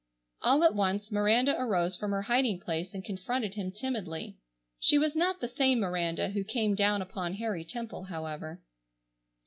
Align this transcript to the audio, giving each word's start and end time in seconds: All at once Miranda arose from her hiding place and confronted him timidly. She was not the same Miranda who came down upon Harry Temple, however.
All 0.41 0.63
at 0.63 0.73
once 0.73 1.11
Miranda 1.11 1.55
arose 1.61 1.95
from 1.95 2.09
her 2.09 2.23
hiding 2.23 2.59
place 2.59 2.95
and 2.95 3.05
confronted 3.05 3.53
him 3.53 3.71
timidly. 3.71 4.39
She 4.79 4.97
was 4.97 5.15
not 5.15 5.39
the 5.39 5.47
same 5.47 5.79
Miranda 5.79 6.29
who 6.29 6.43
came 6.43 6.73
down 6.73 7.03
upon 7.03 7.33
Harry 7.35 7.63
Temple, 7.63 8.05
however. 8.05 8.63